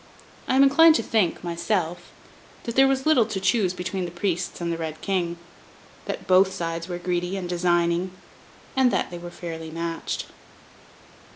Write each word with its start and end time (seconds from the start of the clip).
I 0.47 0.55
am 0.55 0.63
inclined 0.63 0.95
to 0.95 1.03
think, 1.03 1.43
myself, 1.43 2.09
that 2.63 2.75
there 2.75 2.87
was 2.87 3.05
little 3.05 3.27
to 3.27 3.39
choose 3.39 3.71
between 3.71 4.05
the 4.05 4.09
Priests 4.09 4.59
and 4.59 4.73
the 4.73 4.77
Red 4.79 4.99
King; 5.01 5.37
that 6.05 6.25
both 6.25 6.51
sides 6.51 6.87
were 6.87 6.97
greedy 6.97 7.37
and 7.37 7.47
designing; 7.47 8.09
and 8.75 8.89
that 8.89 9.11
they 9.11 9.19
were 9.19 9.29
fairly 9.29 9.69
matched. 9.69 10.25